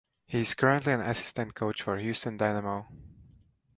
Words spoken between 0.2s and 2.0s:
He is currently an assistant coach for